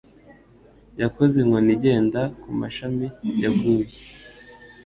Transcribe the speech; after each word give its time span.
Yakoze 1.01 1.35
inkoni 1.39 1.71
igenda 1.77 2.21
kumashami 2.41 3.07
yaguye 3.41 3.87